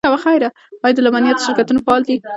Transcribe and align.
آیا 0.85 0.93
د 0.95 0.99
لبنیاتو 1.05 1.45
شرکتونه 1.47 1.79
فعال 1.85 2.01
دي؟ 2.07 2.15